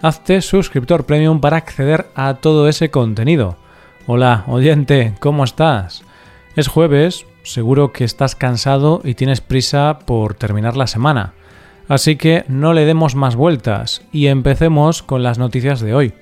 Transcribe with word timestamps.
Hazte 0.00 0.42
suscriptor 0.42 1.06
premium 1.06 1.40
para 1.40 1.56
acceder 1.56 2.06
a 2.14 2.34
todo 2.34 2.68
ese 2.68 2.88
contenido. 2.88 3.56
Hola, 4.06 4.44
oyente, 4.46 5.14
¿cómo 5.18 5.42
estás? 5.42 6.04
Es 6.54 6.68
jueves, 6.68 7.26
seguro 7.42 7.92
que 7.92 8.04
estás 8.04 8.36
cansado 8.36 9.00
y 9.02 9.14
tienes 9.14 9.40
prisa 9.40 9.98
por 10.06 10.34
terminar 10.34 10.76
la 10.76 10.86
semana. 10.86 11.32
Así 11.88 12.14
que 12.14 12.44
no 12.46 12.74
le 12.74 12.84
demos 12.84 13.16
más 13.16 13.34
vueltas 13.34 14.02
y 14.12 14.28
empecemos 14.28 15.02
con 15.02 15.24
las 15.24 15.38
noticias 15.38 15.80
de 15.80 15.94
hoy. 15.94 16.14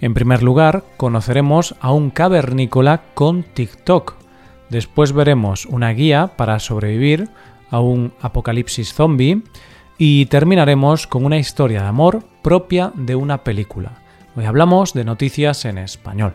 En 0.00 0.14
primer 0.14 0.44
lugar, 0.44 0.84
conoceremos 0.96 1.74
a 1.80 1.90
un 1.90 2.10
cavernícola 2.10 3.02
con 3.14 3.42
TikTok. 3.42 4.14
Después 4.70 5.10
veremos 5.10 5.66
una 5.66 5.90
guía 5.90 6.36
para 6.36 6.60
sobrevivir 6.60 7.28
a 7.68 7.80
un 7.80 8.12
apocalipsis 8.20 8.94
zombie 8.94 9.42
y 9.98 10.26
terminaremos 10.26 11.08
con 11.08 11.24
una 11.24 11.38
historia 11.38 11.82
de 11.82 11.88
amor 11.88 12.22
propia 12.42 12.92
de 12.94 13.16
una 13.16 13.42
película. 13.42 14.00
Hoy 14.36 14.44
hablamos 14.44 14.94
de 14.94 15.04
noticias 15.04 15.64
en 15.64 15.76
español. 15.78 16.34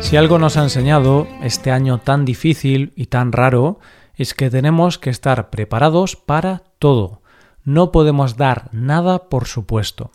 Si 0.00 0.16
algo 0.16 0.38
nos 0.38 0.56
ha 0.56 0.62
enseñado 0.62 1.28
este 1.42 1.70
año 1.70 1.98
tan 1.98 2.24
difícil 2.24 2.92
y 2.96 3.06
tan 3.06 3.32
raro 3.32 3.78
es 4.14 4.34
que 4.34 4.50
tenemos 4.50 4.98
que 4.98 5.10
estar 5.10 5.50
preparados 5.50 6.16
para 6.16 6.62
todo. 6.78 7.20
No 7.64 7.92
podemos 7.92 8.36
dar 8.36 8.68
nada 8.72 9.28
por 9.28 9.46
supuesto. 9.46 10.10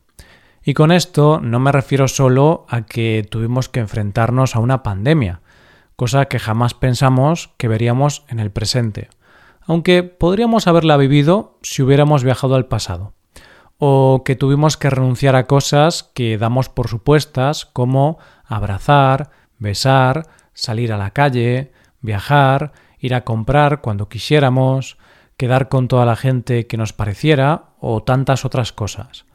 Y 0.64 0.74
con 0.74 0.92
esto 0.92 1.40
no 1.40 1.59
me 1.59 1.72
refiero 1.72 2.08
solo 2.08 2.66
a 2.68 2.81
que 2.81 3.26
tuvimos 3.30 3.70
que 3.70 3.80
enfrentarnos 3.80 4.56
a 4.56 4.59
una 4.59 4.84
pandemia, 4.84 5.42
cosa 5.98 6.26
que 6.26 6.40
jamás 6.40 6.76
pensamos 6.76 7.50
que 7.58 7.67
veríamos 7.67 8.23
en 8.30 8.40
el 8.40 8.52
presente, 8.52 9.09
aunque 9.66 10.03
podríamos 10.03 10.67
haberla 10.67 10.95
vivido 10.95 11.58
si 11.64 11.81
hubiéramos 11.81 12.23
viajado 12.23 12.56
al 12.56 12.67
pasado, 12.67 13.14
o 13.80 14.22
que 14.23 14.36
tuvimos 14.36 14.78
que 14.78 14.92
renunciar 14.92 15.36
a 15.36 15.48
cosas 15.48 16.03
que 16.14 16.38
damos 16.38 16.70
por 16.70 16.88
supuestas 16.88 17.66
como 17.66 18.20
abrazar, 18.45 19.31
besar, 19.58 20.28
salir 20.53 20.94
a 20.94 20.98
la 20.98 21.12
calle, 21.12 21.73
viajar, 22.00 22.73
ir 23.00 23.16
a 23.16 23.23
comprar 23.25 23.81
cuando 23.81 24.08
quisiéramos, 24.08 24.98
quedar 25.36 25.68
con 25.68 25.88
toda 25.88 26.06
la 26.06 26.16
gente 26.16 26.68
que 26.68 26.78
nos 26.78 26.94
pareciera 26.94 27.70
o 27.80 28.03
tantas 28.03 28.45
otras 28.45 28.72
cosas. 28.72 29.25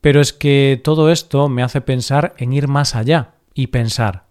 Pero 0.00 0.20
es 0.20 0.32
que 0.32 0.80
todo 0.82 1.10
esto 1.10 1.48
me 1.48 1.64
hace 1.64 1.80
pensar 1.80 2.34
en 2.38 2.52
ir 2.52 2.68
más 2.68 2.94
allá 2.94 3.34
y 3.52 3.68
pensar, 3.68 4.27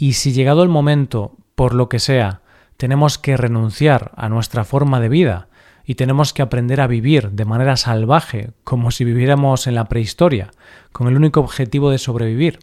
y 0.00 0.14
si 0.14 0.32
llegado 0.32 0.62
el 0.62 0.70
momento, 0.70 1.36
por 1.54 1.74
lo 1.74 1.90
que 1.90 1.98
sea, 1.98 2.40
tenemos 2.78 3.18
que 3.18 3.36
renunciar 3.36 4.12
a 4.16 4.30
nuestra 4.30 4.64
forma 4.64 4.98
de 4.98 5.10
vida 5.10 5.48
y 5.84 5.96
tenemos 5.96 6.32
que 6.32 6.40
aprender 6.40 6.80
a 6.80 6.86
vivir 6.86 7.32
de 7.32 7.44
manera 7.44 7.76
salvaje, 7.76 8.52
como 8.64 8.92
si 8.92 9.04
viviéramos 9.04 9.66
en 9.66 9.74
la 9.74 9.90
prehistoria, 9.90 10.52
con 10.92 11.06
el 11.06 11.16
único 11.16 11.40
objetivo 11.40 11.90
de 11.90 11.98
sobrevivir. 11.98 12.60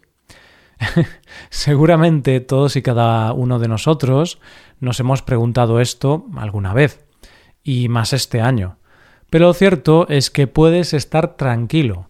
Seguramente 1.51 2.39
todos 2.39 2.75
y 2.75 2.81
cada 2.81 3.31
uno 3.33 3.59
de 3.59 3.67
nosotros 3.67 4.39
nos 4.79 4.99
hemos 4.99 5.21
preguntado 5.21 5.79
esto 5.79 6.25
alguna 6.37 6.73
vez, 6.73 7.05
y 7.63 7.87
más 7.87 8.13
este 8.13 8.41
año. 8.41 8.79
Pero 9.29 9.45
lo 9.45 9.53
cierto 9.53 10.07
es 10.09 10.31
que 10.31 10.47
puedes 10.47 10.95
estar 10.95 11.35
tranquilo, 11.35 12.09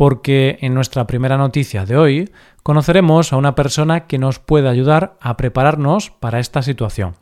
porque 0.00 0.56
en 0.62 0.72
nuestra 0.72 1.06
primera 1.06 1.36
noticia 1.36 1.84
de 1.84 1.98
hoy 1.98 2.30
conoceremos 2.62 3.34
a 3.34 3.36
una 3.36 3.54
persona 3.54 4.06
que 4.06 4.16
nos 4.16 4.38
puede 4.38 4.66
ayudar 4.66 5.18
a 5.20 5.36
prepararnos 5.36 6.08
para 6.08 6.38
esta 6.38 6.62
situación. 6.62 7.16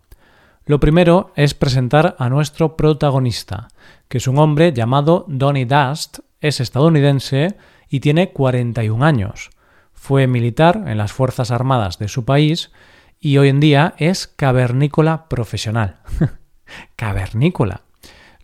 Lo 0.64 0.78
primero 0.78 1.32
es 1.34 1.54
presentar 1.54 2.14
a 2.20 2.28
nuestro 2.28 2.76
protagonista, 2.76 3.66
que 4.06 4.18
es 4.18 4.28
un 4.28 4.38
hombre 4.38 4.72
llamado 4.72 5.24
Donny 5.26 5.64
Dust, 5.64 6.20
es 6.40 6.60
estadounidense 6.60 7.56
y 7.88 7.98
tiene 7.98 8.30
41 8.30 9.04
años. 9.04 9.50
Fue 9.92 10.28
militar 10.28 10.84
en 10.86 10.98
las 10.98 11.12
Fuerzas 11.12 11.50
Armadas 11.50 11.98
de 11.98 12.06
su 12.06 12.24
país 12.24 12.70
y 13.18 13.38
hoy 13.38 13.48
en 13.48 13.58
día 13.58 13.94
es 13.98 14.28
cavernícola 14.28 15.28
profesional. 15.28 15.96
cavernícola. 16.94 17.82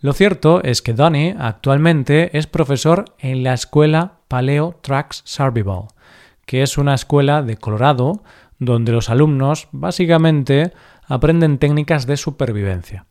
Lo 0.01 0.11
cierto 0.11 0.61
es 0.61 0.81
que 0.81 0.91
Donny 0.91 1.33
actualmente 1.39 2.37
es 2.37 2.47
profesor 2.47 3.05
en 3.17 3.41
la 3.41 3.53
escuela 3.53 4.14
Paleo 4.27 4.79
Tracks 4.81 5.21
Survival, 5.25 5.87
que 6.45 6.61
es 6.61 6.77
una 6.77 6.93
escuela 6.93 7.41
de 7.41 7.57
Colorado 7.57 8.23
donde 8.59 8.91
los 8.91 9.09
alumnos 9.09 9.67
básicamente 9.71 10.71
aprenden 11.07 11.57
técnicas 11.57 12.05
de 12.05 12.17
supervivencia. 12.17 13.05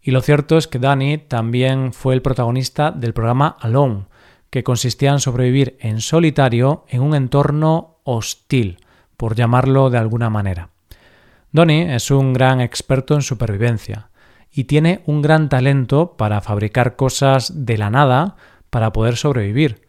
Y 0.00 0.10
lo 0.10 0.20
cierto 0.20 0.56
es 0.56 0.68
que 0.68 0.78
Danny 0.78 1.18
también 1.18 1.92
fue 1.92 2.14
el 2.14 2.22
protagonista 2.22 2.92
del 2.92 3.12
programa 3.12 3.56
Alone, 3.60 4.06
que 4.50 4.64
consistía 4.64 5.10
en 5.10 5.20
sobrevivir 5.20 5.76
en 5.80 6.00
solitario 6.00 6.84
en 6.88 7.02
un 7.02 7.14
entorno 7.14 7.98
hostil, 8.04 8.78
por 9.16 9.34
llamarlo 9.34 9.90
de 9.90 9.98
alguna 9.98 10.30
manera. 10.30 10.70
Donny 11.52 11.82
es 11.82 12.10
un 12.10 12.32
gran 12.32 12.60
experto 12.60 13.14
en 13.14 13.22
supervivencia 13.22 14.10
y 14.52 14.64
tiene 14.64 15.02
un 15.06 15.22
gran 15.22 15.48
talento 15.48 16.16
para 16.16 16.40
fabricar 16.40 16.96
cosas 16.96 17.66
de 17.66 17.78
la 17.78 17.90
nada 17.90 18.36
para 18.70 18.92
poder 18.92 19.16
sobrevivir, 19.16 19.85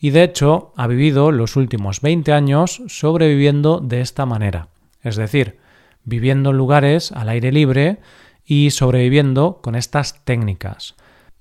y 0.00 0.10
de 0.10 0.24
hecho 0.24 0.72
ha 0.76 0.86
vivido 0.86 1.30
los 1.30 1.56
últimos 1.56 2.00
20 2.00 2.32
años 2.32 2.82
sobreviviendo 2.88 3.80
de 3.80 4.00
esta 4.00 4.24
manera, 4.24 4.68
es 5.02 5.16
decir, 5.16 5.58
viviendo 6.04 6.50
en 6.50 6.56
lugares 6.56 7.12
al 7.12 7.28
aire 7.28 7.52
libre 7.52 7.98
y 8.44 8.70
sobreviviendo 8.70 9.60
con 9.62 9.74
estas 9.76 10.24
técnicas, 10.24 10.94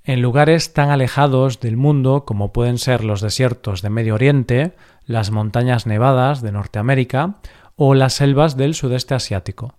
en 0.04 0.22
lugares 0.22 0.74
tan 0.74 0.90
alejados 0.90 1.60
del 1.62 1.78
mundo 1.78 2.26
como 2.26 2.52
pueden 2.52 2.78
ser 2.78 3.04
los 3.04 3.22
desiertos 3.22 3.82
de 3.82 3.90
Medio 3.90 4.16
Oriente, 4.16 4.76
las 5.06 5.32
montañas 5.32 5.88
nevadas 5.88 6.42
de 6.42 6.52
Norteamérica 6.52 7.36
o 7.76 7.96
las 7.96 8.14
selvas 8.14 8.58
del 8.58 8.76
sudeste 8.76 9.16
asiático. 9.16 9.76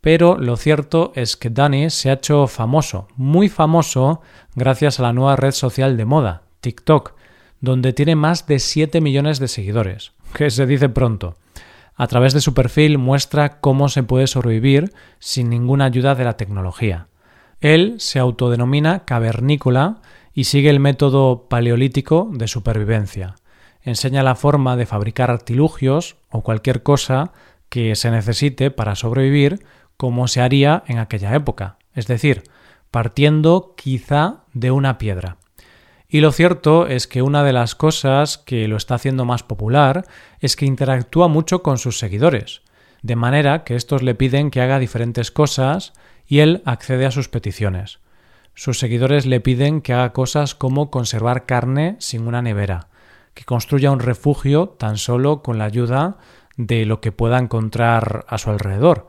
Pero 0.00 0.36
lo 0.36 0.56
cierto 0.56 1.12
es 1.14 1.36
que 1.36 1.50
Danny 1.50 1.90
se 1.90 2.10
ha 2.10 2.14
hecho 2.14 2.46
famoso, 2.46 3.08
muy 3.16 3.48
famoso, 3.48 4.20
gracias 4.54 4.98
a 4.98 5.02
la 5.02 5.12
nueva 5.12 5.36
red 5.36 5.52
social 5.52 5.96
de 5.96 6.04
moda, 6.04 6.42
TikTok, 6.60 7.14
donde 7.62 7.94
tiene 7.94 8.16
más 8.16 8.46
de 8.46 8.58
7 8.58 9.00
millones 9.00 9.38
de 9.38 9.48
seguidores, 9.48 10.12
que 10.34 10.50
se 10.50 10.66
dice 10.66 10.90
pronto. 10.90 11.36
A 11.94 12.08
través 12.08 12.34
de 12.34 12.40
su 12.40 12.54
perfil 12.54 12.98
muestra 12.98 13.60
cómo 13.60 13.88
se 13.88 14.02
puede 14.02 14.26
sobrevivir 14.26 14.92
sin 15.20 15.48
ninguna 15.48 15.86
ayuda 15.86 16.14
de 16.14 16.24
la 16.24 16.36
tecnología. 16.36 17.06
Él 17.60 17.94
se 17.98 18.18
autodenomina 18.18 19.04
cavernícola 19.04 20.00
y 20.34 20.44
sigue 20.44 20.70
el 20.70 20.80
método 20.80 21.46
paleolítico 21.48 22.28
de 22.32 22.48
supervivencia. 22.48 23.36
Enseña 23.82 24.24
la 24.24 24.34
forma 24.34 24.76
de 24.76 24.86
fabricar 24.86 25.30
artilugios 25.30 26.16
o 26.30 26.42
cualquier 26.42 26.82
cosa 26.82 27.32
que 27.68 27.94
se 27.94 28.10
necesite 28.10 28.72
para 28.72 28.96
sobrevivir 28.96 29.64
como 29.96 30.26
se 30.26 30.40
haría 30.40 30.82
en 30.88 30.98
aquella 30.98 31.32
época, 31.36 31.76
es 31.94 32.08
decir, 32.08 32.42
partiendo 32.90 33.74
quizá 33.76 34.44
de 34.52 34.72
una 34.72 34.98
piedra. 34.98 35.36
Y 36.12 36.20
lo 36.20 36.30
cierto 36.30 36.88
es 36.88 37.06
que 37.06 37.22
una 37.22 37.42
de 37.42 37.54
las 37.54 37.74
cosas 37.74 38.36
que 38.36 38.68
lo 38.68 38.76
está 38.76 38.96
haciendo 38.96 39.24
más 39.24 39.42
popular 39.42 40.04
es 40.40 40.56
que 40.56 40.66
interactúa 40.66 41.26
mucho 41.26 41.62
con 41.62 41.78
sus 41.78 41.98
seguidores, 41.98 42.60
de 43.00 43.16
manera 43.16 43.64
que 43.64 43.76
estos 43.76 44.02
le 44.02 44.14
piden 44.14 44.50
que 44.50 44.60
haga 44.60 44.78
diferentes 44.78 45.30
cosas 45.30 45.94
y 46.26 46.40
él 46.40 46.60
accede 46.66 47.06
a 47.06 47.10
sus 47.10 47.30
peticiones. 47.30 47.98
Sus 48.52 48.78
seguidores 48.78 49.24
le 49.24 49.40
piden 49.40 49.80
que 49.80 49.94
haga 49.94 50.12
cosas 50.12 50.54
como 50.54 50.90
conservar 50.90 51.46
carne 51.46 51.96
sin 51.98 52.26
una 52.26 52.42
nevera, 52.42 52.88
que 53.32 53.46
construya 53.46 53.90
un 53.90 54.00
refugio 54.00 54.68
tan 54.68 54.98
solo 54.98 55.42
con 55.42 55.56
la 55.56 55.64
ayuda 55.64 56.18
de 56.58 56.84
lo 56.84 57.00
que 57.00 57.12
pueda 57.12 57.38
encontrar 57.38 58.26
a 58.28 58.36
su 58.36 58.50
alrededor, 58.50 59.08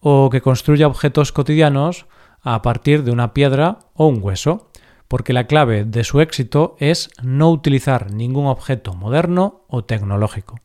o 0.00 0.30
que 0.30 0.40
construya 0.40 0.86
objetos 0.86 1.30
cotidianos 1.30 2.06
a 2.40 2.62
partir 2.62 3.04
de 3.04 3.10
una 3.10 3.34
piedra 3.34 3.80
o 3.92 4.06
un 4.06 4.20
hueso 4.22 4.70
porque 5.08 5.32
la 5.32 5.46
clave 5.46 5.84
de 5.84 6.04
su 6.04 6.20
éxito 6.20 6.76
es 6.78 7.10
no 7.22 7.50
utilizar 7.50 8.12
ningún 8.12 8.46
objeto 8.46 8.94
moderno 8.94 9.62
o 9.68 9.84
tecnológico. 9.84 10.60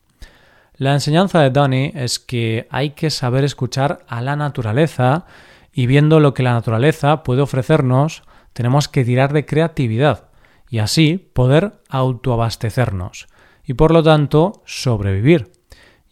La 0.76 0.92
enseñanza 0.92 1.40
de 1.40 1.50
Donny 1.50 1.92
es 1.94 2.18
que 2.18 2.66
hay 2.70 2.90
que 2.90 3.10
saber 3.10 3.44
escuchar 3.44 4.04
a 4.06 4.20
la 4.20 4.36
naturaleza 4.36 5.24
y 5.72 5.86
viendo 5.86 6.20
lo 6.20 6.34
que 6.34 6.42
la 6.42 6.52
naturaleza 6.52 7.22
puede 7.22 7.42
ofrecernos, 7.42 8.22
tenemos 8.52 8.88
que 8.88 9.04
tirar 9.04 9.32
de 9.32 9.46
creatividad 9.46 10.28
y 10.68 10.78
así 10.78 11.30
poder 11.32 11.80
autoabastecernos 11.88 13.26
y 13.64 13.74
por 13.74 13.92
lo 13.92 14.02
tanto 14.02 14.62
sobrevivir. 14.64 15.52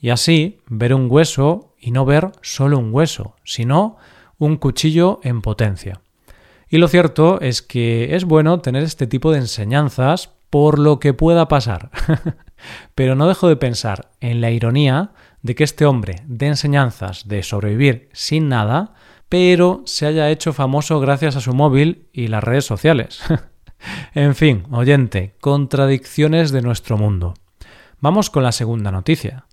Y 0.01 0.11
así 0.11 0.59
ver 0.67 0.95
un 0.95 1.07
hueso 1.11 1.75
y 1.79 1.91
no 1.91 2.05
ver 2.05 2.33
solo 2.41 2.79
un 2.79 2.93
hueso, 2.93 3.37
sino 3.45 3.97
un 4.39 4.57
cuchillo 4.57 5.21
en 5.23 5.43
potencia. 5.43 6.01
Y 6.73 6.79
lo 6.79 6.89
cierto 6.89 7.39
es 7.43 7.61
que 7.61 8.17
es 8.17 8.25
bueno 8.25 8.61
tener 8.61 8.83
este 8.83 9.07
tipo 9.07 9.31
de 9.31 9.37
enseñanzas 9.37 10.31
por 10.49 10.79
lo 10.79 11.01
que 11.01 11.13
pueda 11.13 11.47
pasar. 11.47 11.91
Pero 12.95 13.15
no 13.15 13.29
dejo 13.29 13.47
de 13.47 13.57
pensar 13.57 14.11
en 14.21 14.41
la 14.41 14.51
ironía 14.51 15.11
de 15.43 15.55
que 15.55 15.65
este 15.65 15.85
hombre 15.85 16.23
de 16.25 16.47
enseñanzas 16.47 17.29
de 17.29 17.43
sobrevivir 17.43 18.09
sin 18.15 18.49
nada, 18.49 18.95
pero 19.29 19.83
se 19.85 20.07
haya 20.07 20.31
hecho 20.31 20.55
famoso 20.55 20.99
gracias 20.99 21.37
a 21.37 21.41
su 21.41 21.53
móvil 21.53 22.09
y 22.11 22.29
las 22.29 22.43
redes 22.43 22.65
sociales. 22.65 23.21
en 24.15 24.35
fin, 24.35 24.65
oyente, 24.71 25.35
contradicciones 25.41 26.53
de 26.53 26.63
nuestro 26.63 26.97
mundo. 26.97 27.35
Vamos 28.01 28.31
con 28.31 28.45
la 28.45 28.53
segunda 28.53 28.91
noticia. 28.91 29.45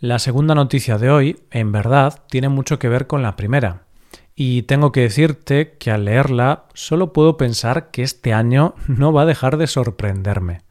La 0.00 0.18
segunda 0.18 0.54
noticia 0.54 0.96
de 0.96 1.10
hoy, 1.10 1.40
en 1.50 1.72
verdad, 1.72 2.22
tiene 2.30 2.48
mucho 2.48 2.78
que 2.78 2.88
ver 2.88 3.06
con 3.06 3.22
la 3.22 3.36
primera. 3.36 3.83
Y 4.34 4.62
tengo 4.62 4.90
que 4.90 5.02
decirte 5.02 5.76
que 5.78 5.90
al 5.90 6.06
leerla 6.06 6.64
solo 6.74 7.12
puedo 7.12 7.36
pensar 7.36 7.90
que 7.90 8.02
este 8.02 8.32
año 8.32 8.74
no 8.88 9.12
va 9.12 9.22
a 9.22 9.26
dejar 9.26 9.56
de 9.56 9.66
sorprenderme. 9.66 10.62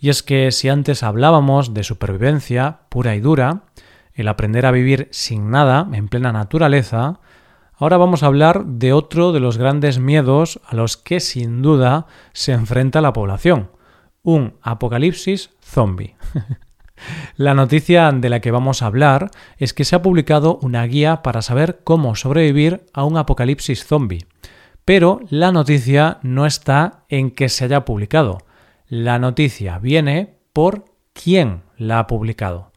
Y 0.00 0.10
es 0.10 0.22
que 0.22 0.52
si 0.52 0.68
antes 0.68 1.02
hablábamos 1.02 1.74
de 1.74 1.82
supervivencia 1.82 2.80
pura 2.88 3.16
y 3.16 3.20
dura, 3.20 3.62
el 4.14 4.28
aprender 4.28 4.66
a 4.66 4.70
vivir 4.70 5.08
sin 5.10 5.50
nada, 5.50 5.88
en 5.92 6.08
plena 6.08 6.32
naturaleza, 6.32 7.20
ahora 7.74 7.96
vamos 7.96 8.22
a 8.22 8.26
hablar 8.26 8.64
de 8.64 8.92
otro 8.92 9.32
de 9.32 9.40
los 9.40 9.58
grandes 9.58 9.98
miedos 9.98 10.60
a 10.66 10.74
los 10.74 10.96
que 10.96 11.20
sin 11.20 11.62
duda 11.62 12.06
se 12.32 12.52
enfrenta 12.52 13.00
la 13.00 13.12
población, 13.12 13.70
un 14.22 14.54
apocalipsis 14.62 15.50
zombie. 15.60 16.16
La 17.36 17.54
noticia 17.54 18.10
de 18.12 18.28
la 18.28 18.40
que 18.40 18.50
vamos 18.50 18.82
a 18.82 18.86
hablar 18.86 19.30
es 19.56 19.74
que 19.74 19.84
se 19.84 19.96
ha 19.96 20.02
publicado 20.02 20.58
una 20.62 20.84
guía 20.84 21.22
para 21.22 21.42
saber 21.42 21.80
cómo 21.84 22.14
sobrevivir 22.14 22.86
a 22.92 23.04
un 23.04 23.16
apocalipsis 23.16 23.84
zombie. 23.84 24.26
Pero 24.84 25.20
la 25.28 25.52
noticia 25.52 26.18
no 26.22 26.46
está 26.46 27.04
en 27.08 27.30
que 27.30 27.48
se 27.48 27.64
haya 27.64 27.84
publicado. 27.84 28.38
La 28.86 29.18
noticia 29.18 29.78
viene 29.78 30.38
por 30.52 30.86
quién 31.12 31.62
la 31.76 31.98
ha 31.98 32.06
publicado. 32.06 32.72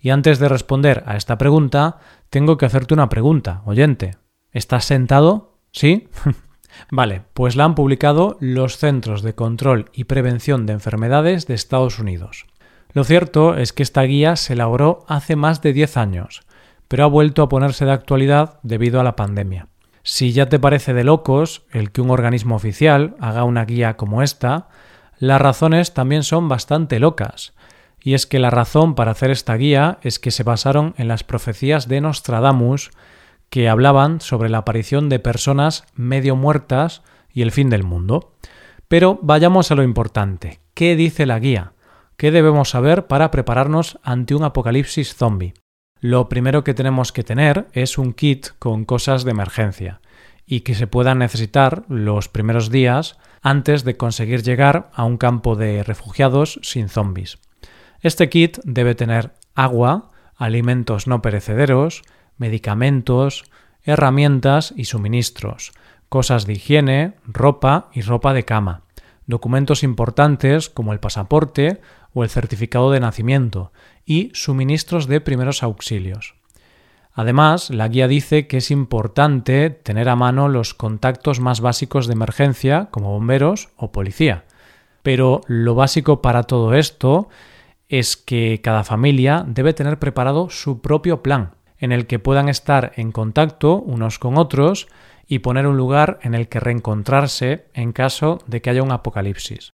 Y 0.00 0.10
antes 0.10 0.38
de 0.38 0.48
responder 0.48 1.02
a 1.06 1.16
esta 1.16 1.38
pregunta, 1.38 1.98
tengo 2.30 2.56
que 2.56 2.66
hacerte 2.66 2.94
una 2.94 3.08
pregunta, 3.08 3.62
oyente. 3.64 4.16
¿Estás 4.52 4.84
sentado? 4.84 5.58
¿Sí? 5.72 6.08
vale, 6.90 7.22
pues 7.34 7.56
la 7.56 7.64
han 7.64 7.74
publicado 7.74 8.36
los 8.40 8.78
Centros 8.78 9.22
de 9.22 9.34
Control 9.34 9.90
y 9.92 10.04
Prevención 10.04 10.66
de 10.66 10.74
Enfermedades 10.74 11.46
de 11.46 11.54
Estados 11.54 11.98
Unidos. 11.98 12.46
Lo 12.92 13.04
cierto 13.04 13.56
es 13.56 13.72
que 13.72 13.82
esta 13.82 14.02
guía 14.02 14.36
se 14.36 14.54
elaboró 14.54 15.04
hace 15.08 15.36
más 15.36 15.60
de 15.62 15.72
10 15.72 15.96
años, 15.96 16.42
pero 16.88 17.04
ha 17.04 17.08
vuelto 17.08 17.42
a 17.42 17.48
ponerse 17.48 17.84
de 17.84 17.92
actualidad 17.92 18.58
debido 18.62 19.00
a 19.00 19.04
la 19.04 19.16
pandemia. 19.16 19.68
Si 20.02 20.32
ya 20.32 20.48
te 20.48 20.58
parece 20.58 20.94
de 20.94 21.04
locos 21.04 21.66
el 21.70 21.92
que 21.92 22.00
un 22.00 22.10
organismo 22.10 22.56
oficial 22.56 23.14
haga 23.20 23.44
una 23.44 23.64
guía 23.66 23.96
como 23.96 24.22
esta, 24.22 24.68
las 25.18 25.40
razones 25.40 25.92
también 25.92 26.22
son 26.22 26.48
bastante 26.48 26.98
locas. 26.98 27.52
Y 28.00 28.14
es 28.14 28.26
que 28.26 28.38
la 28.38 28.50
razón 28.50 28.94
para 28.94 29.10
hacer 29.10 29.30
esta 29.30 29.54
guía 29.56 29.98
es 30.02 30.18
que 30.18 30.30
se 30.30 30.44
basaron 30.44 30.94
en 30.96 31.08
las 31.08 31.24
profecías 31.24 31.88
de 31.88 32.00
Nostradamus 32.00 32.90
que 33.50 33.68
hablaban 33.68 34.20
sobre 34.20 34.48
la 34.48 34.58
aparición 34.58 35.08
de 35.08 35.18
personas 35.18 35.84
medio 35.94 36.36
muertas 36.36 37.02
y 37.32 37.42
el 37.42 37.50
fin 37.50 37.68
del 37.68 37.82
mundo. 37.82 38.32
Pero 38.88 39.18
vayamos 39.22 39.70
a 39.70 39.74
lo 39.74 39.82
importante. 39.82 40.60
¿Qué 40.74 40.96
dice 40.96 41.26
la 41.26 41.38
guía? 41.38 41.72
¿Qué 42.18 42.32
debemos 42.32 42.70
saber 42.70 43.06
para 43.06 43.30
prepararnos 43.30 44.00
ante 44.02 44.34
un 44.34 44.42
apocalipsis 44.42 45.14
zombie? 45.14 45.54
Lo 46.00 46.28
primero 46.28 46.64
que 46.64 46.74
tenemos 46.74 47.12
que 47.12 47.22
tener 47.22 47.68
es 47.72 47.96
un 47.96 48.12
kit 48.12 48.48
con 48.58 48.84
cosas 48.84 49.22
de 49.22 49.30
emergencia 49.30 50.00
y 50.44 50.62
que 50.62 50.74
se 50.74 50.88
puedan 50.88 51.20
necesitar 51.20 51.84
los 51.88 52.28
primeros 52.28 52.70
días 52.70 53.18
antes 53.40 53.84
de 53.84 53.96
conseguir 53.96 54.42
llegar 54.42 54.90
a 54.94 55.04
un 55.04 55.16
campo 55.16 55.54
de 55.54 55.84
refugiados 55.84 56.58
sin 56.64 56.88
zombies. 56.88 57.38
Este 58.00 58.28
kit 58.28 58.58
debe 58.64 58.96
tener 58.96 59.34
agua, 59.54 60.10
alimentos 60.34 61.06
no 61.06 61.22
perecederos, 61.22 62.02
medicamentos, 62.36 63.44
herramientas 63.84 64.74
y 64.76 64.86
suministros, 64.86 65.70
cosas 66.08 66.46
de 66.46 66.54
higiene, 66.54 67.14
ropa 67.22 67.90
y 67.92 68.00
ropa 68.00 68.32
de 68.34 68.44
cama, 68.44 68.82
documentos 69.28 69.84
importantes 69.84 70.68
como 70.68 70.92
el 70.92 70.98
pasaporte 70.98 71.80
o 72.14 72.24
el 72.24 72.30
certificado 72.30 72.90
de 72.90 73.00
nacimiento 73.00 73.72
y 74.04 74.30
suministros 74.34 75.06
de 75.06 75.20
primeros 75.20 75.62
auxilios. 75.62 76.34
Además, 77.12 77.70
la 77.70 77.88
guía 77.88 78.06
dice 78.06 78.46
que 78.46 78.58
es 78.58 78.70
importante 78.70 79.70
tener 79.70 80.08
a 80.08 80.14
mano 80.14 80.48
los 80.48 80.72
contactos 80.72 81.40
más 81.40 81.60
básicos 81.60 82.06
de 82.06 82.12
emergencia, 82.12 82.88
como 82.92 83.10
bomberos 83.10 83.70
o 83.76 83.90
policía. 83.90 84.44
Pero 85.02 85.40
lo 85.48 85.74
básico 85.74 86.22
para 86.22 86.44
todo 86.44 86.74
esto 86.74 87.28
es 87.88 88.16
que 88.16 88.60
cada 88.62 88.84
familia 88.84 89.44
debe 89.48 89.72
tener 89.72 89.98
preparado 89.98 90.48
su 90.50 90.80
propio 90.80 91.22
plan, 91.22 91.54
en 91.78 91.90
el 91.90 92.06
que 92.06 92.18
puedan 92.18 92.48
estar 92.48 92.92
en 92.96 93.10
contacto 93.10 93.76
unos 93.76 94.18
con 94.18 94.38
otros 94.38 94.86
y 95.26 95.40
poner 95.40 95.66
un 95.66 95.76
lugar 95.76 96.18
en 96.22 96.34
el 96.34 96.48
que 96.48 96.60
reencontrarse 96.60 97.66
en 97.74 97.92
caso 97.92 98.38
de 98.46 98.62
que 98.62 98.70
haya 98.70 98.82
un 98.82 98.92
apocalipsis. 98.92 99.72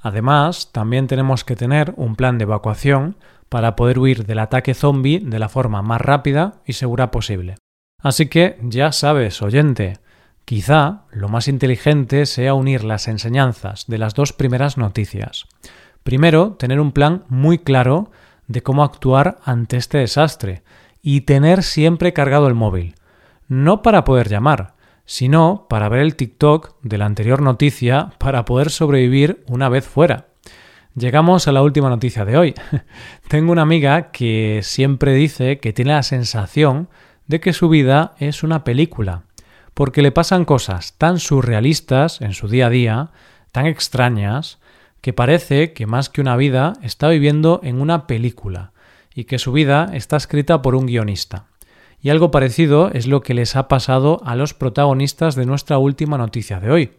Además, 0.00 0.70
también 0.72 1.06
tenemos 1.06 1.44
que 1.44 1.56
tener 1.56 1.92
un 1.96 2.16
plan 2.16 2.38
de 2.38 2.44
evacuación 2.44 3.16
para 3.48 3.76
poder 3.76 3.98
huir 3.98 4.26
del 4.26 4.38
ataque 4.38 4.74
zombie 4.74 5.20
de 5.20 5.38
la 5.38 5.48
forma 5.48 5.82
más 5.82 6.00
rápida 6.00 6.60
y 6.66 6.74
segura 6.74 7.10
posible. 7.10 7.56
Así 8.00 8.26
que 8.26 8.58
ya 8.62 8.92
sabes, 8.92 9.42
oyente, 9.42 9.98
quizá 10.44 11.02
lo 11.10 11.28
más 11.28 11.48
inteligente 11.48 12.26
sea 12.26 12.54
unir 12.54 12.84
las 12.84 13.08
enseñanzas 13.08 13.86
de 13.88 13.98
las 13.98 14.14
dos 14.14 14.32
primeras 14.32 14.78
noticias. 14.78 15.46
Primero, 16.04 16.52
tener 16.52 16.80
un 16.80 16.92
plan 16.92 17.24
muy 17.28 17.58
claro 17.58 18.10
de 18.46 18.62
cómo 18.62 18.84
actuar 18.84 19.38
ante 19.44 19.76
este 19.76 19.98
desastre 19.98 20.62
y 21.02 21.22
tener 21.22 21.62
siempre 21.62 22.12
cargado 22.12 22.46
el 22.46 22.54
móvil, 22.54 22.94
no 23.48 23.82
para 23.82 24.04
poder 24.04 24.28
llamar, 24.28 24.74
sino 25.08 25.66
para 25.70 25.88
ver 25.88 26.02
el 26.02 26.16
TikTok 26.16 26.74
de 26.82 26.98
la 26.98 27.06
anterior 27.06 27.40
noticia 27.40 28.10
para 28.18 28.44
poder 28.44 28.68
sobrevivir 28.68 29.42
una 29.48 29.70
vez 29.70 29.86
fuera. 29.86 30.26
Llegamos 30.94 31.48
a 31.48 31.52
la 31.52 31.62
última 31.62 31.88
noticia 31.88 32.26
de 32.26 32.36
hoy. 32.36 32.54
Tengo 33.28 33.50
una 33.52 33.62
amiga 33.62 34.10
que 34.10 34.60
siempre 34.62 35.14
dice 35.14 35.60
que 35.60 35.72
tiene 35.72 35.92
la 35.92 36.02
sensación 36.02 36.90
de 37.26 37.40
que 37.40 37.54
su 37.54 37.70
vida 37.70 38.16
es 38.18 38.42
una 38.42 38.64
película, 38.64 39.22
porque 39.72 40.02
le 40.02 40.12
pasan 40.12 40.44
cosas 40.44 40.92
tan 40.98 41.18
surrealistas 41.18 42.20
en 42.20 42.34
su 42.34 42.46
día 42.46 42.66
a 42.66 42.70
día, 42.70 43.10
tan 43.50 43.64
extrañas, 43.64 44.58
que 45.00 45.14
parece 45.14 45.72
que 45.72 45.86
más 45.86 46.10
que 46.10 46.20
una 46.20 46.36
vida 46.36 46.74
está 46.82 47.08
viviendo 47.08 47.60
en 47.64 47.80
una 47.80 48.06
película 48.06 48.72
y 49.14 49.24
que 49.24 49.38
su 49.38 49.52
vida 49.52 49.88
está 49.94 50.18
escrita 50.18 50.60
por 50.60 50.74
un 50.74 50.84
guionista. 50.84 51.47
Y 52.00 52.10
algo 52.10 52.30
parecido 52.30 52.90
es 52.92 53.06
lo 53.06 53.20
que 53.20 53.34
les 53.34 53.56
ha 53.56 53.68
pasado 53.68 54.20
a 54.24 54.36
los 54.36 54.54
protagonistas 54.54 55.34
de 55.34 55.46
nuestra 55.46 55.78
última 55.78 56.18
noticia 56.18 56.60
de 56.60 56.70
hoy, 56.70 56.92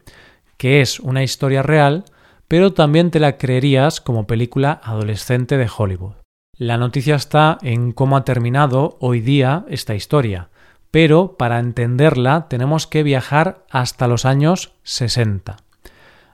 que 0.57 0.81
es 0.81 0.99
una 0.99 1.23
historia 1.23 1.63
real, 1.63 2.03
pero 2.47 2.73
también 2.73 3.11
te 3.11 3.19
la 3.19 3.37
creerías 3.37 4.01
como 4.01 4.27
película 4.27 4.81
adolescente 4.83 5.57
de 5.57 5.69
Hollywood. 5.75 6.15
La 6.57 6.77
noticia 6.77 7.15
está 7.15 7.57
en 7.61 7.93
cómo 7.93 8.17
ha 8.17 8.25
terminado 8.25 8.97
hoy 8.99 9.21
día 9.21 9.63
esta 9.69 9.95
historia, 9.95 10.49
pero 10.91 11.37
para 11.37 11.59
entenderla 11.59 12.47
tenemos 12.49 12.87
que 12.87 13.03
viajar 13.03 13.63
hasta 13.69 14.07
los 14.09 14.25
años 14.25 14.73
60. 14.83 15.55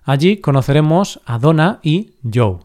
Allí 0.04 0.38
conoceremos 0.38 1.22
a 1.26 1.38
Donna 1.38 1.80
y 1.84 2.16
Joe. 2.24 2.60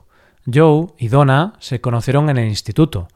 Joe 0.53 0.87
y 0.99 1.09
Donna 1.09 1.55
se 1.59 1.81
conocieron 1.81 2.31
en 2.31 2.39
el 2.39 2.49
instituto, 2.49 3.09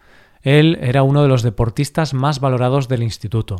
él 0.44 0.78
era 0.82 1.02
uno 1.02 1.22
de 1.22 1.28
los 1.28 1.42
deportistas 1.42 2.12
más 2.14 2.38
valorados 2.38 2.86
del 2.86 3.02
instituto, 3.02 3.56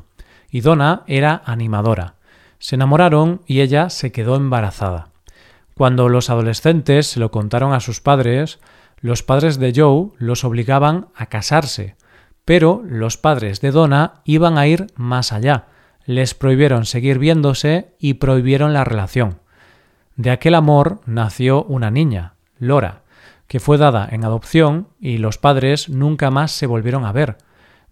y 0.50 0.60
Donna 0.60 1.02
era 1.06 1.42
animadora. 1.46 2.14
Se 2.58 2.76
enamoraron 2.76 3.40
y 3.46 3.62
ella 3.62 3.90
se 3.90 4.12
quedó 4.12 4.36
embarazada. 4.36 5.08
Cuando 5.74 6.08
los 6.08 6.30
adolescentes 6.30 7.08
se 7.08 7.20
lo 7.20 7.30
contaron 7.30 7.72
a 7.72 7.80
sus 7.80 8.00
padres, 8.00 8.60
los 9.00 9.22
padres 9.22 9.58
de 9.58 9.72
Joe 9.74 10.10
los 10.18 10.44
obligaban 10.44 11.08
a 11.16 11.26
casarse, 11.26 11.96
pero 12.44 12.82
los 12.84 13.16
padres 13.16 13.60
de 13.62 13.70
Donna 13.70 14.20
iban 14.24 14.58
a 14.58 14.66
ir 14.66 14.86
más 14.94 15.32
allá. 15.32 15.66
Les 16.04 16.34
prohibieron 16.34 16.84
seguir 16.84 17.18
viéndose 17.18 17.94
y 17.98 18.14
prohibieron 18.14 18.74
la 18.74 18.84
relación. 18.84 19.40
De 20.16 20.30
aquel 20.30 20.54
amor 20.54 21.00
nació 21.06 21.64
una 21.64 21.90
niña, 21.90 22.34
Lora, 22.58 23.03
que 23.46 23.60
fue 23.60 23.78
dada 23.78 24.08
en 24.10 24.24
adopción 24.24 24.88
y 25.00 25.18
los 25.18 25.38
padres 25.38 25.88
nunca 25.88 26.30
más 26.30 26.52
se 26.52 26.66
volvieron 26.66 27.04
a 27.04 27.12
ver, 27.12 27.36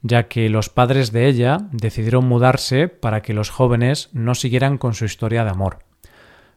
ya 0.03 0.29
que 0.29 0.49
los 0.49 0.69
padres 0.69 1.13
de 1.13 1.29
ella 1.29 1.59
decidieron 1.71 2.27
mudarse 2.27 2.89
para 2.89 3.23
que 3.23 3.35
los 3.35 3.51
jóvenes 3.51 4.11
no 4.13 4.35
siguieran 4.35 4.79
con 4.79 4.95
su 4.95 5.05
historia 5.05 5.45
de 5.45 5.51
amor. 5.51 5.79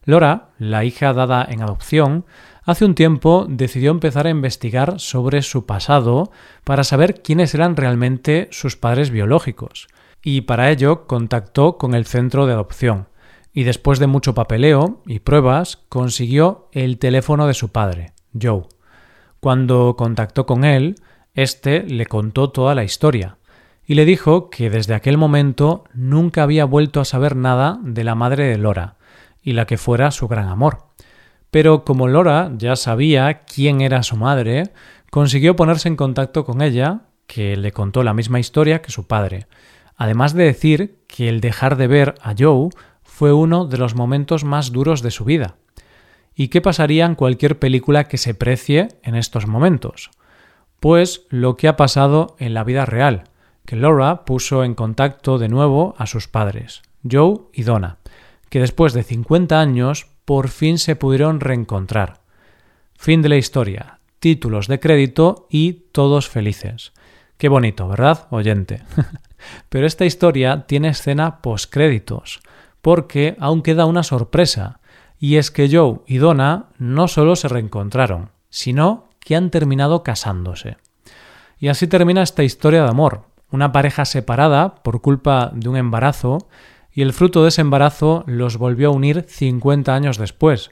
Laura, 0.04 0.50
la 0.60 0.84
hija 0.84 1.14
dada 1.14 1.46
en 1.50 1.62
adopción, 1.62 2.26
hace 2.64 2.86
un 2.86 2.96
tiempo 2.96 3.46
decidió 3.50 3.92
empezar 3.92 4.28
a 4.28 4.32
investigar 4.32 5.00
sobre 5.00 5.42
su 5.42 5.66
pasado 5.66 6.32
para 6.64 6.84
saber 6.84 7.22
quiénes 7.22 7.54
eran 7.56 7.76
realmente 7.76 8.48
sus 8.52 8.78
padres 8.78 9.10
biológicos, 9.10 9.88
y 10.24 10.42
para 10.42 10.72
ello 10.72 11.06
contactó 11.08 11.78
con 11.78 11.94
el 11.96 12.06
centro 12.06 12.46
de 12.46 12.54
adopción, 12.54 13.08
y 13.54 13.64
después 13.64 14.00
de 14.00 14.08
mucho 14.08 14.36
papeleo 14.36 15.02
y 15.06 15.20
pruebas 15.20 15.78
consiguió 15.90 16.70
el 16.72 16.98
teléfono 17.00 17.48
de 17.48 17.54
su 17.54 17.70
padre, 17.70 18.14
Joe. 18.40 18.64
Cuando 19.46 19.96
contactó 19.96 20.48
con 20.48 20.64
él, 20.64 20.96
éste 21.36 21.84
le 21.84 22.08
contó 22.08 22.50
toda 22.50 22.74
la 22.74 22.84
historia, 22.84 23.38
y 23.86 23.94
le 23.94 24.04
dijo 24.04 24.50
que 24.50 24.72
desde 24.72 24.96
aquel 24.96 25.20
momento 25.20 25.84
nunca 25.94 26.42
había 26.42 26.66
vuelto 26.66 27.00
a 27.00 27.06
saber 27.06 27.36
nada 27.36 27.78
de 27.84 28.04
la 28.04 28.16
madre 28.16 28.46
de 28.46 28.58
Laura, 28.58 28.96
y 29.44 29.54
la 29.54 29.68
que 29.68 29.78
fuera 29.78 30.10
su 30.10 30.28
gran 30.28 30.48
amor. 30.48 30.88
Pero 31.52 31.86
como 31.86 32.08
Laura 32.08 32.54
ya 32.58 32.76
sabía 32.76 33.42
quién 33.42 33.82
era 33.82 34.02
su 34.02 34.18
madre, 34.18 34.72
consiguió 35.12 35.56
ponerse 35.56 35.90
en 35.90 35.96
contacto 35.96 36.44
con 36.44 36.64
ella, 36.64 37.02
que 37.28 37.56
le 37.56 37.72
contó 37.72 38.02
la 38.02 38.16
misma 38.16 38.40
historia 38.40 38.82
que 38.82 38.90
su 38.90 39.06
padre, 39.06 39.46
además 39.96 40.34
de 40.34 40.46
decir 40.46 41.04
que 41.06 41.30
el 41.30 41.40
dejar 41.40 41.78
de 41.78 41.86
ver 41.86 42.16
a 42.24 42.34
Joe 42.36 42.70
fue 43.04 43.32
uno 43.32 43.68
de 43.68 43.78
los 43.78 43.94
momentos 43.94 44.44
más 44.44 44.72
duros 44.72 45.04
de 45.04 45.12
su 45.12 45.24
vida. 45.24 45.58
¿Y 46.36 46.50
qué 46.50 46.62
pasaría 46.62 47.06
en 47.06 47.16
cualquier 47.16 47.60
película 47.60 48.06
que 48.06 48.18
se 48.18 48.34
precie 48.34 48.90
en 49.04 49.16
estos 49.16 49.48
momentos? 49.48 50.12
Pues 50.82 51.26
lo 51.30 51.56
que 51.56 51.70
ha 51.70 51.78
pasado 51.78 52.36
en 52.40 52.54
la 52.54 52.64
vida 52.66 52.86
real, 52.86 53.24
que 53.66 53.78
Laura 53.78 54.26
puso 54.26 54.64
en 54.64 54.76
contacto 54.76 55.40
de 55.40 55.48
nuevo 55.48 55.96
a 55.98 56.06
sus 56.06 56.28
padres, 56.28 56.82
Joe 57.10 57.40
y 57.54 57.64
Donna, 57.64 57.98
que 58.50 58.60
después 58.60 58.94
de 58.94 59.04
50 59.04 59.60
años 59.60 60.08
por 60.26 60.50
fin 60.50 60.78
se 60.78 60.96
pudieron 60.96 61.40
reencontrar. 61.40 62.22
Fin 62.96 63.22
de 63.22 63.30
la 63.30 63.38
historia, 63.38 64.00
títulos 64.20 64.68
de 64.68 64.80
crédito 64.80 65.48
y 65.50 65.74
todos 65.92 66.30
felices. 66.30 66.92
Qué 67.38 67.50
bonito, 67.50 67.88
¿verdad, 67.88 68.28
oyente? 68.30 68.82
Pero 69.70 69.86
esta 69.86 70.06
historia 70.06 70.66
tiene 70.68 70.90
escena 70.90 71.42
postcréditos, 71.42 72.42
porque 72.82 73.36
aún 73.40 73.62
queda 73.62 73.86
una 73.86 74.04
sorpresa, 74.04 74.80
y 75.20 75.38
es 75.38 75.52
que 75.52 75.70
Joe 75.72 76.00
y 76.08 76.18
Donna 76.18 76.68
no 76.78 77.08
solo 77.08 77.36
se 77.36 77.48
reencontraron, 77.48 78.32
sino 78.50 79.10
que 79.20 79.36
han 79.36 79.50
terminado 79.50 80.04
casándose. 80.04 80.78
Y 81.58 81.70
así 81.70 81.88
termina 81.88 82.22
esta 82.22 82.44
historia 82.44 82.84
de 82.84 82.90
amor, 82.90 83.24
una 83.50 83.72
pareja 83.72 84.06
separada 84.06 84.76
por 84.76 85.02
culpa 85.02 85.52
de 85.54 85.70
un 85.70 85.78
embarazo 85.78 86.48
y 86.92 87.02
el 87.02 87.14
fruto 87.14 87.44
de 87.44 87.50
ese 87.50 87.62
embarazo 87.62 88.24
los 88.28 88.58
volvió 88.58 88.90
a 88.90 88.92
unir 88.92 89.26
50 89.28 89.94
años 89.94 90.18
después. 90.18 90.72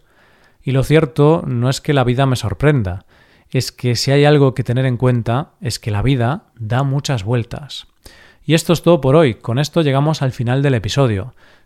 Y 0.62 0.72
lo 0.72 0.84
cierto 0.84 1.44
no 1.46 1.70
es 1.70 1.82
que 1.82 1.94
la 1.94 2.04
vida 2.04 2.26
me 2.26 2.36
sorprenda, 2.36 3.06
es 3.50 3.72
que 3.72 3.96
si 3.96 4.12
hay 4.12 4.26
algo 4.26 4.54
que 4.56 4.64
tener 4.64 4.86
en 4.86 4.98
cuenta 4.98 5.52
es 5.62 5.80
que 5.80 5.92
la 5.92 6.02
vida 6.02 6.46
da 6.56 6.84
muchas 6.84 7.24
vueltas. 7.24 7.88
Y 8.46 8.56
esto 8.56 8.74
es 8.74 8.82
todo 8.82 9.00
por 9.00 9.16
hoy, 9.16 9.36
con 9.36 9.60
esto 9.60 9.82
llegamos 9.82 10.22
al 10.22 10.32
final 10.32 10.62
del 10.62 10.74
episodio. 10.74 11.34